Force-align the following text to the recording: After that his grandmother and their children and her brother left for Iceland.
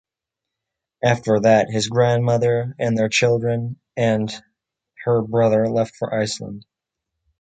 After 1.03 1.41
that 1.41 1.69
his 1.69 1.87
grandmother 1.87 2.73
and 2.79 2.97
their 2.97 3.07
children 3.07 3.79
and 3.95 4.33
her 5.05 5.21
brother 5.21 5.69
left 5.69 5.95
for 5.95 6.11
Iceland. 6.11 6.65